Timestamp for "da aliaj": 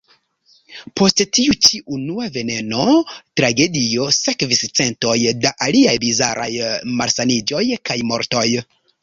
5.45-5.95